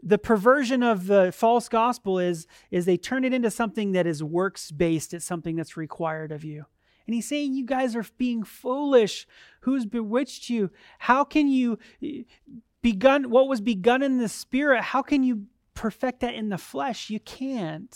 [0.03, 4.21] the perversion of the false gospel is is they turn it into something that is
[4.21, 6.65] works based it's something that's required of you
[7.07, 9.27] and he's saying, You guys are being foolish.
[9.61, 10.71] Who's bewitched you?
[10.99, 12.23] How can you eh,
[12.81, 14.81] begun what was begun in the spirit?
[14.81, 17.09] How can you perfect that in the flesh?
[17.09, 17.95] You can't.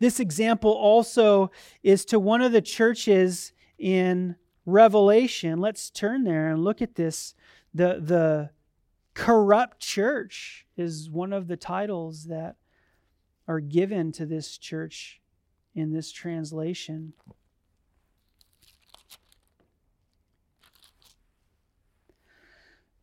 [0.00, 1.50] This example also
[1.82, 4.34] is to one of the churches in
[4.66, 5.60] Revelation.
[5.60, 7.34] Let's turn there and look at this.
[7.74, 8.50] The, the
[9.14, 12.56] corrupt church is one of the titles that
[13.46, 15.20] are given to this church
[15.74, 17.12] in this translation.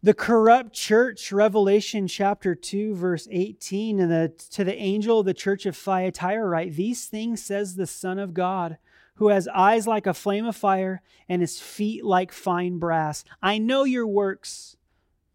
[0.07, 5.33] The corrupt church, Revelation chapter 2, verse 18, and the, to the angel of the
[5.33, 8.77] church of Thyatira write, These things says the Son of God,
[9.15, 13.25] who has eyes like a flame of fire and his feet like fine brass.
[13.41, 14.77] I know your works,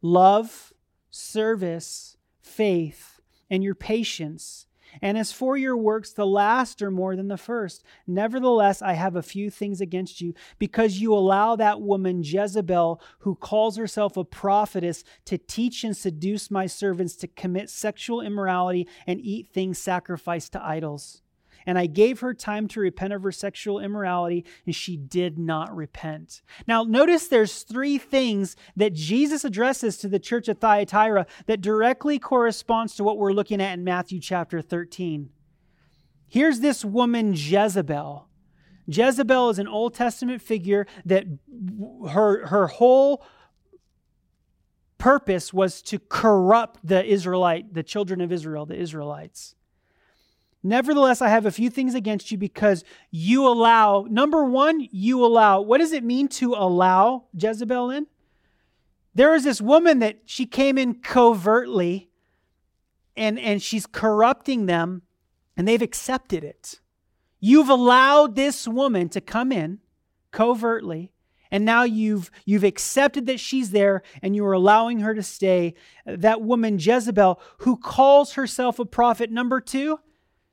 [0.01, 0.73] love,
[1.11, 4.67] service, faith, and your patience
[5.01, 7.85] and as for your works, the last are more than the first.
[8.07, 13.35] Nevertheless, I have a few things against you, because you allow that woman Jezebel, who
[13.35, 19.21] calls herself a prophetess, to teach and seduce my servants to commit sexual immorality and
[19.21, 21.23] eat things sacrificed to idols
[21.67, 25.75] and I gave her time to repent of her sexual immorality, and she did not
[25.75, 26.43] repent.
[26.67, 32.19] Now, notice there's three things that Jesus addresses to the church of Thyatira that directly
[32.19, 35.31] corresponds to what we're looking at in Matthew chapter 13.
[36.29, 38.29] Here's this woman, Jezebel.
[38.87, 41.27] Jezebel is an Old Testament figure that
[42.11, 43.25] her, her whole
[44.99, 49.55] purpose was to corrupt the Israelite, the children of Israel, the Israelites.
[50.63, 55.61] Nevertheless, I have a few things against you because you allow, number one, you allow.
[55.61, 58.07] What does it mean to allow Jezebel in?
[59.15, 62.11] There is this woman that she came in covertly
[63.17, 65.03] and, and she's corrupting them
[65.57, 66.81] and they've accepted it.
[67.41, 69.81] You've allowed this woman to come in
[70.31, 71.13] covertly
[71.51, 75.75] and now you've you've accepted that she's there and you are allowing her to stay
[76.07, 80.01] that woman Jezebel who calls herself a prophet number 2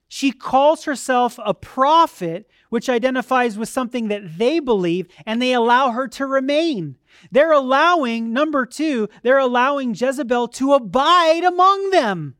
[0.09, 5.91] she calls herself a prophet which identifies with something that they believe and they allow
[5.91, 6.97] her to remain
[7.31, 12.35] they're allowing number 2 they're allowing Jezebel to abide among them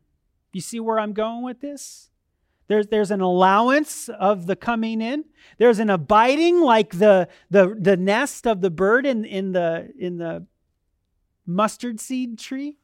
[0.52, 2.10] you see where I'm going with this
[2.70, 5.26] there's, there's an allowance of the coming in.
[5.58, 10.18] There's an abiding, like the, the, the nest of the bird in, in, the, in
[10.18, 10.46] the
[11.48, 12.78] mustard seed tree.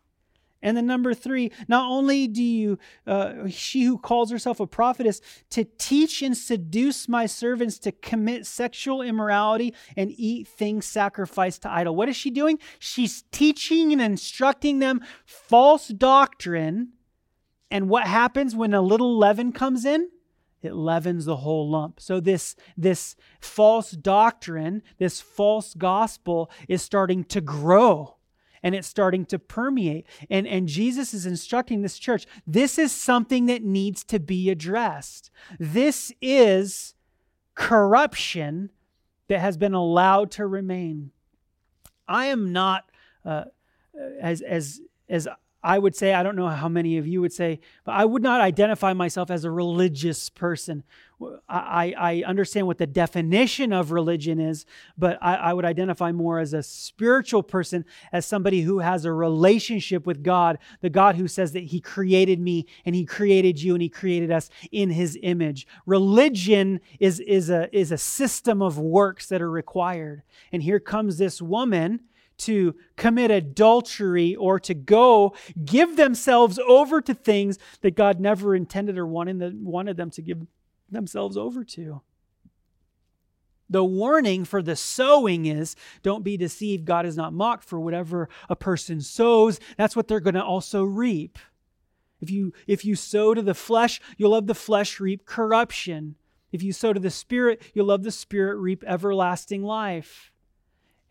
[0.66, 5.22] And then number three, not only do you, uh, she who calls herself a prophetess,
[5.52, 11.72] to teach and seduce my servants to commit sexual immorality and eat things sacrificed to
[11.72, 11.96] idol.
[11.96, 12.60] What is she doing?
[12.80, 16.94] She's teaching and instructing them false doctrine
[17.70, 20.10] and what happens when a little leaven comes in?
[20.62, 22.00] It leavens the whole lump.
[22.00, 28.15] So this, this false doctrine, this false gospel is starting to grow
[28.66, 30.08] and it's starting to permeate.
[30.28, 35.30] And, and Jesus is instructing this church this is something that needs to be addressed.
[35.60, 36.96] This is
[37.54, 38.72] corruption
[39.28, 41.12] that has been allowed to remain.
[42.08, 42.90] I am not
[43.24, 43.46] uh,
[44.20, 45.28] as, as, as
[45.66, 48.22] I would say, I don't know how many of you would say, but I would
[48.22, 50.84] not identify myself as a religious person.
[51.50, 56.38] I, I understand what the definition of religion is, but I, I would identify more
[56.38, 61.28] as a spiritual person, as somebody who has a relationship with God, the God who
[61.28, 65.18] says that He created me and He created you and He created us in His
[65.24, 65.66] image.
[65.88, 70.22] Religion is, is, a, is a system of works that are required.
[70.52, 72.02] And here comes this woman
[72.38, 78.98] to commit adultery or to go give themselves over to things that God never intended
[78.98, 80.46] or wanted, wanted them to give
[80.90, 82.02] themselves over to.
[83.70, 86.86] The warning for the sowing is don't be deceived.
[86.86, 89.60] God is not mocked for whatever a person sows.
[89.78, 91.40] That's what they're going to also reap.
[92.22, 96.16] If you, if you sow to the flesh, you'll of the flesh reap corruption.
[96.52, 100.32] If you sow to the spirit, you'll of the spirit reap everlasting life.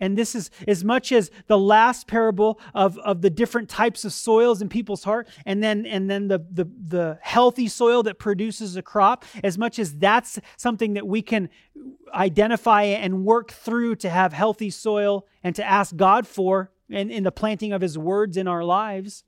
[0.00, 4.12] And this is as much as the last parable of, of the different types of
[4.12, 8.76] soils in people's heart, and then and then the, the, the healthy soil that produces
[8.76, 11.48] a crop, as much as that's something that we can
[12.12, 17.22] identify and work through to have healthy soil and to ask God for in, in
[17.22, 19.24] the planting of his words in our lives.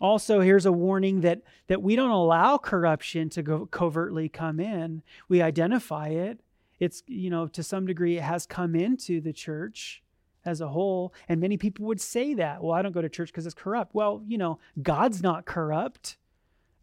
[0.00, 5.02] Also, here's a warning that, that we don't allow corruption to go covertly come in.
[5.28, 6.40] We identify it
[6.82, 10.02] it's, you know, to some degree, it has come into the church
[10.44, 11.14] as a whole.
[11.28, 13.94] And many people would say that, well, I don't go to church because it's corrupt.
[13.94, 16.16] Well, you know, God's not corrupt.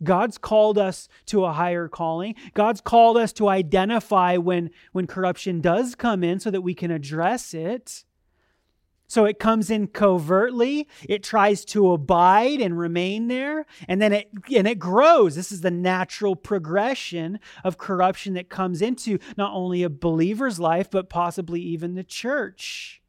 [0.02, 2.36] God's called us to a higher calling.
[2.54, 6.91] God's called us to identify when, when corruption does come in so that we can
[6.91, 8.06] address it.
[9.10, 14.30] So it comes in covertly, it tries to abide and remain there, and then it
[14.55, 15.36] and it grows.
[15.36, 20.91] This is the natural progression of corruption that comes into not only a believer's life
[20.91, 23.01] but possibly even the church.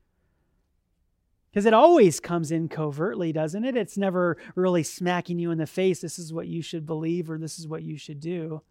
[1.51, 3.77] Because it always comes in covertly, doesn't it?
[3.77, 6.01] It's never really smacking you in the face.
[6.01, 8.63] This is what you should believe or this is what you should do.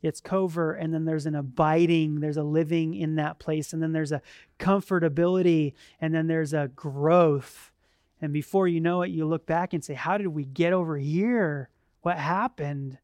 [0.00, 3.92] It's covert, and then there's an abiding, there's a living in that place, and then
[3.92, 4.22] there's a
[4.58, 7.72] comfortability, and then there's a growth.
[8.20, 10.96] And before you know it, you look back and say, How did we get over
[10.96, 11.68] here?
[12.02, 12.98] What happened?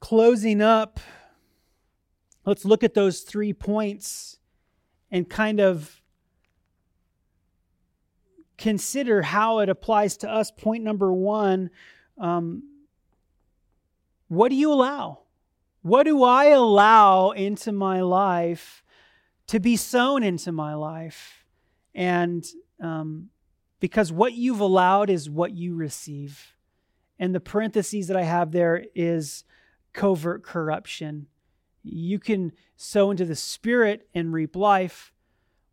[0.00, 1.00] Closing up,
[2.46, 4.38] let's look at those three points
[5.10, 6.00] and kind of
[8.58, 10.50] consider how it applies to us.
[10.50, 11.70] Point number one
[12.18, 12.64] um,
[14.26, 15.20] what do you allow?
[15.82, 18.82] What do I allow into my life
[19.46, 21.46] to be sown into my life?
[21.94, 22.44] And
[22.82, 23.30] um,
[23.80, 26.54] because what you've allowed is what you receive.
[27.18, 29.44] And the parentheses that I have there is
[29.92, 31.26] covert corruption.
[31.82, 35.12] You can sow into the spirit and reap life,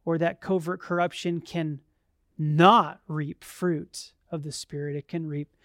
[0.05, 1.81] or that covert corruption can
[2.37, 4.95] not reap fruit of the Spirit.
[4.95, 5.55] It can reap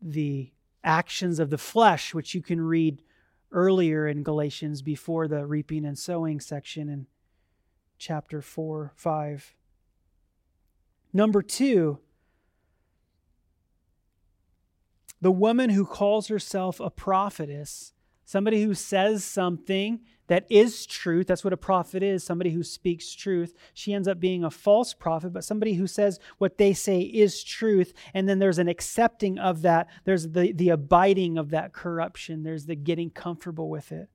[0.00, 0.52] the
[0.84, 3.02] actions of the flesh, which you can read
[3.50, 6.88] earlier in Galatians before the reaping and sowing section.
[6.88, 7.06] in
[7.98, 9.54] chapter 4, 5.
[11.12, 11.98] Number two,
[15.20, 17.92] the woman who calls herself a prophetess,
[18.24, 21.26] somebody who says something that is truth.
[21.26, 23.54] That's what a prophet is somebody who speaks truth.
[23.74, 27.42] She ends up being a false prophet, but somebody who says what they say is
[27.42, 27.92] truth.
[28.14, 32.66] And then there's an accepting of that, there's the, the abiding of that corruption, there's
[32.66, 34.08] the getting comfortable with it.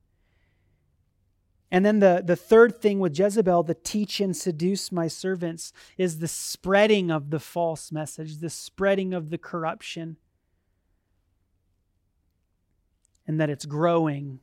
[1.72, 6.20] And then the, the third thing with Jezebel, the teach and seduce my servants, is
[6.20, 10.18] the spreading of the false message, the spreading of the corruption,
[13.26, 14.40] and that it's growing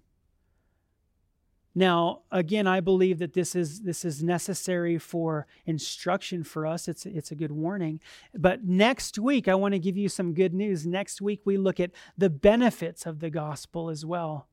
[1.75, 6.89] now, again, I believe that this is this is necessary for instruction for us.
[6.89, 8.01] It's it's a good warning.
[8.35, 10.85] But next week, I want to give you some good news.
[10.85, 14.49] Next week, we look at the benefits of the gospel as well.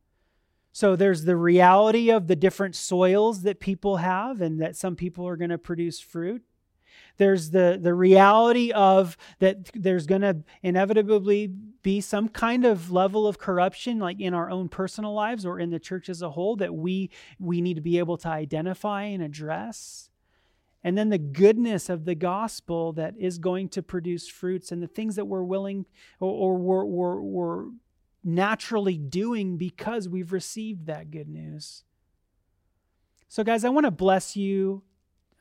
[0.72, 5.28] So there's the reality of the different soils that people have, and that some people
[5.28, 6.44] are going to produce fruit.
[7.18, 11.48] There's the, the reality of that there's going to inevitably
[11.82, 15.70] be some kind of level of corruption, like in our own personal lives or in
[15.70, 17.10] the church as a whole, that we,
[17.40, 20.10] we need to be able to identify and address.
[20.84, 24.88] And then the goodness of the gospel that is going to produce fruits and the
[24.88, 25.86] things that we're willing
[26.20, 27.66] or, or we're, we're, we're
[28.24, 31.84] naturally doing because we've received that good news.
[33.28, 34.84] So, guys, I want to bless you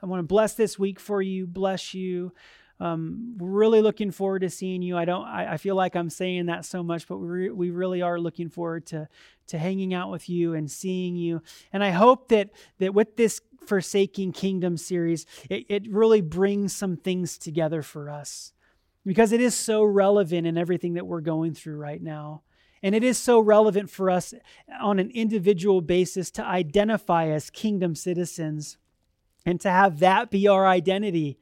[0.03, 2.33] I want to bless this week for you, bless you.
[2.79, 4.97] Um, we're really looking forward to seeing you.
[4.97, 5.25] I don't.
[5.25, 8.51] I, I feel like I'm saying that so much, but we we really are looking
[8.51, 9.09] forward to
[9.49, 11.41] to hanging out with you and seeing you.
[11.73, 16.97] And I hope that that with this Forsaking Kingdom series, it, it really brings some
[16.97, 18.53] things together for us
[19.05, 22.43] because it is so relevant in everything that we're going through right now.
[22.83, 24.35] And it is so relevant for us
[24.81, 28.77] on an individual basis to identify as kingdom citizens
[29.47, 31.39] and to have that be our identity.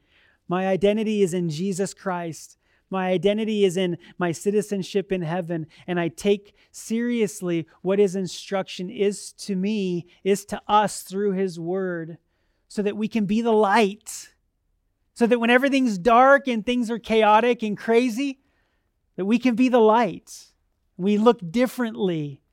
[0.47, 2.57] My identity is in Jesus Christ.
[2.91, 8.91] My identity is in my citizenship in heaven, and I take seriously what his instruction
[8.91, 12.19] is to me, is to us through his word,
[12.67, 14.29] so that we can be the light.
[15.15, 18.39] So that when everything's dark and things are chaotic and crazy,
[19.15, 20.51] that we can be the light.
[20.95, 22.43] We look differently,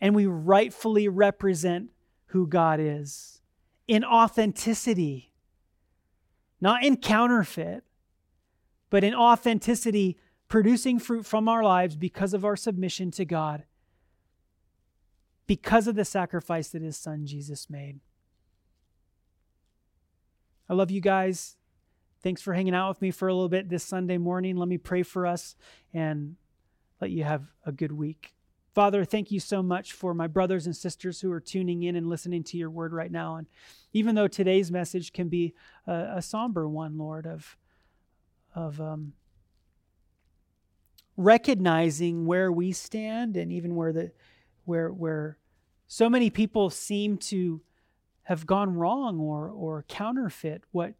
[0.00, 1.90] and we rightfully represent
[2.26, 3.41] who God is
[3.88, 5.32] in authenticity,
[6.60, 7.84] not in counterfeit,
[8.90, 10.18] but in authenticity,
[10.48, 13.64] producing fruit from our lives because of our submission to God,
[15.46, 18.00] because of the sacrifice that His Son Jesus made.
[20.68, 21.56] I love you guys.
[22.22, 24.56] Thanks for hanging out with me for a little bit this Sunday morning.
[24.56, 25.56] Let me pray for us
[25.92, 26.36] and
[27.00, 28.34] let you have a good week.
[28.74, 32.08] Father, thank you so much for my brothers and sisters who are tuning in and
[32.08, 33.36] listening to your word right now.
[33.36, 33.46] And
[33.92, 35.54] even though today's message can be
[35.86, 37.56] a, a somber one, Lord, of,
[38.54, 39.12] of um,
[41.16, 44.12] recognizing where we stand and even where the
[44.64, 45.36] where where
[45.86, 47.60] so many people seem to
[48.22, 50.94] have gone wrong or or counterfeit what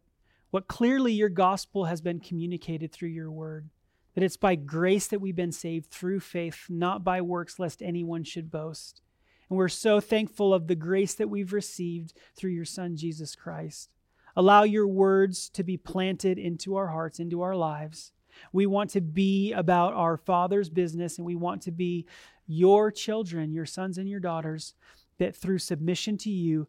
[0.51, 3.69] what clearly your gospel has been communicated through your word
[4.15, 8.23] that it's by grace that we've been saved through faith, not by works, lest anyone
[8.23, 9.01] should boast.
[9.49, 13.89] And we're so thankful of the grace that we've received through your Son, Jesus Christ.
[14.35, 18.11] Allow your words to be planted into our hearts, into our lives.
[18.51, 22.07] We want to be about our Father's business, and we want to be
[22.47, 24.73] your children, your sons and your daughters,
[25.19, 26.67] that through submission to you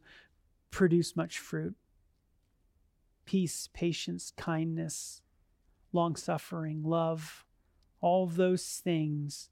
[0.71, 1.75] produce much fruit
[3.25, 5.23] peace, patience, kindness
[5.95, 7.45] long suffering, love,
[8.01, 9.49] all those things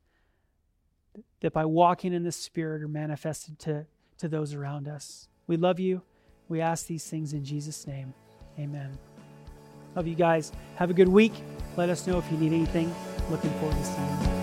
[1.42, 3.88] that by walking in the Spirit are manifested to,
[4.18, 5.28] to those around us.
[5.48, 6.02] We love you.
[6.50, 8.14] We ask these things in Jesus' name.
[8.60, 8.98] Amen.
[9.96, 10.52] Love you guys.
[10.76, 11.34] Have a good week.
[11.78, 12.94] Let us know if you need anything.
[13.30, 14.43] Looking forward to seeing you.